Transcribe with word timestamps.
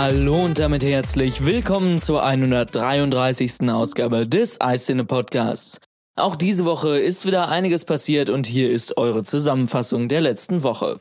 Hallo 0.00 0.44
und 0.44 0.60
damit 0.60 0.84
herzlich 0.84 1.44
willkommen 1.44 1.98
zur 1.98 2.24
133. 2.24 3.68
Ausgabe 3.68 4.28
des 4.28 4.60
Eiszene 4.60 5.02
Podcasts. 5.02 5.80
Auch 6.14 6.36
diese 6.36 6.64
Woche 6.64 7.00
ist 7.00 7.26
wieder 7.26 7.48
einiges 7.48 7.84
passiert 7.84 8.30
und 8.30 8.46
hier 8.46 8.70
ist 8.70 8.96
eure 8.96 9.24
Zusammenfassung 9.24 10.08
der 10.08 10.20
letzten 10.20 10.62
Woche. 10.62 11.00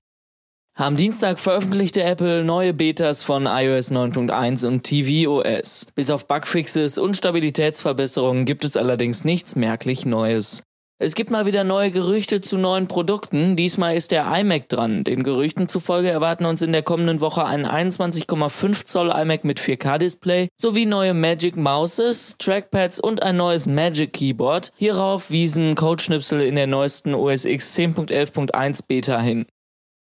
Am 0.76 0.96
Dienstag 0.98 1.38
veröffentlichte 1.38 2.02
Apple 2.02 2.44
neue 2.44 2.74
Betas 2.74 3.22
von 3.22 3.46
iOS 3.46 3.92
9.1 3.92 4.66
und 4.66 4.82
tvOS. 4.82 5.86
Bis 5.94 6.10
auf 6.10 6.28
Bugfixes 6.28 6.98
und 6.98 7.16
Stabilitätsverbesserungen 7.16 8.46
gibt 8.46 8.66
es 8.66 8.76
allerdings 8.76 9.24
nichts 9.24 9.56
merklich 9.56 10.08
Neues. 10.08 10.64
Es 11.00 11.14
gibt 11.14 11.30
mal 11.30 11.46
wieder 11.46 11.64
neue 11.64 11.92
Gerüchte 11.92 12.42
zu 12.42 12.58
neuen 12.58 12.88
Produkten. 12.88 13.56
Diesmal 13.56 13.96
ist 13.96 14.10
der 14.10 14.26
iMac 14.36 14.68
dran. 14.68 15.04
Den 15.04 15.22
Gerüchten 15.22 15.68
zufolge 15.68 16.10
erwarten 16.10 16.46
uns 16.46 16.64
in 16.64 16.72
der 16.72 16.82
kommenden 16.82 17.22
Woche 17.22 17.46
einen 17.46 17.68
21,5 17.68 18.84
Zoll 18.84 19.12
iMac 19.12 19.44
mit 19.44 19.60
4K-Display 19.60 20.48
sowie 20.60 20.88
neue 20.88 21.14
Magic 21.14 21.56
Mouses, 21.56 22.36
Trackpads 22.40 23.00
und 23.00 23.22
ein 23.22 23.38
neues 23.38 23.68
Magic 23.68 24.12
Keyboard. 24.12 24.74
Hierauf 24.76 25.30
wiesen 25.30 25.76
Codeschnipsel 25.76 26.42
in 26.42 26.56
der 26.56 26.66
neuesten 26.66 27.14
OS 27.14 27.46
X 27.46 27.78
10.11.1 27.78 28.86
Beta 28.88 29.22
hin. 29.22 29.46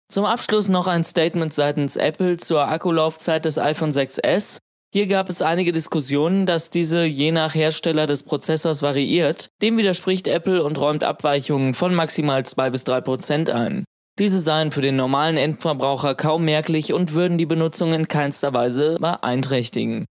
Zum 0.10 0.26
Abschluss 0.26 0.70
noch 0.70 0.86
ein 0.86 1.04
Statement 1.04 1.56
seitens 1.56 1.96
Apple 1.96 2.38
zur 2.38 2.68
Akkulaufzeit 2.68 3.46
des 3.46 3.58
iPhone 3.58 3.90
6s. 3.90 4.60
Hier 4.94 5.08
gab 5.08 5.28
es 5.28 5.42
einige 5.42 5.72
Diskussionen, 5.72 6.46
dass 6.46 6.70
diese 6.70 7.04
je 7.04 7.32
nach 7.32 7.56
Hersteller 7.56 8.06
des 8.06 8.22
Prozessors 8.22 8.84
variiert. 8.84 9.50
Dem 9.64 9.80
widerspricht 9.80 10.28
Apple 10.28 10.64
und 10.64 10.80
räumt 10.80 11.04
Abweichungen 11.04 11.74
von 11.74 11.96
maximal 11.96 12.46
2 12.46 12.70
bis 12.70 12.84
3 12.84 13.02
Prozent 13.02 13.50
ein. 13.50 13.86
Diese 14.20 14.40
seien 14.40 14.72
für 14.72 14.84
den 14.84 14.96
normalen 14.96 15.36
Endverbraucher 15.38 16.14
kaum 16.14 16.46
merklich 16.46 16.94
und 16.94 17.14
würden 17.14 17.40
die 17.40 17.48
Benutzung 17.48 17.92
in 17.92 18.08
keinster 18.08 18.54
Weise 18.54 19.00
beeinträchtigen. 19.00 20.06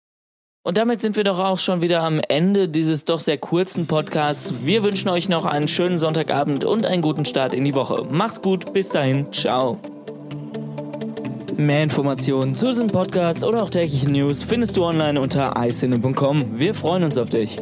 Und 0.65 0.79
damit 0.79 1.01
sind 1.01 1.15
wir 1.15 1.23
doch 1.23 1.39
auch 1.39 1.61
schon 1.61 1.81
wieder 1.81 2.03
am 2.03 2.21
Ende 2.29 2.69
dieses 2.69 3.05
doch 3.05 3.21
sehr 3.21 3.39
kurzen 3.39 3.87
Podcasts. 3.87 4.65
Wir 4.65 4.83
wünschen 4.83 5.11
euch 5.11 5.29
noch 5.29 5.45
einen 5.45 5.69
schönen 5.69 5.97
Sonntagabend 5.97 6.65
und 6.65 6.87
einen 6.87 7.03
guten 7.03 7.25
Start 7.25 7.55
in 7.55 7.63
die 7.63 7.77
Woche. 7.77 8.05
Macht's 8.11 8.43
gut, 8.43 8.73
bis 8.73 8.89
dahin, 8.89 9.33
ciao. 9.33 9.79
Mehr 11.57 11.83
Informationen 11.83 12.55
zu 12.55 12.67
diesem 12.67 12.89
Podcast 12.89 13.45
oder 13.45 13.63
auch 13.63 13.71
tägliche 13.71 14.11
News 14.11 14.43
findest 14.43 14.77
du 14.77 14.85
online 14.85 15.21
unter 15.21 15.55
iCine.com. 15.57 16.59
Wir 16.59 16.75
freuen 16.75 17.05
uns 17.05 17.19
auf 17.19 17.29
dich. 17.29 17.59